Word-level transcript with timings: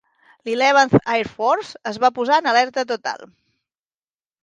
L'Eleventh 0.47 0.95
Air 1.17 1.27
Force 1.35 1.83
es 1.93 2.01
va 2.07 2.13
posar 2.19 2.43
en 2.45 2.53
alerta 2.57 2.89
total. 2.97 3.25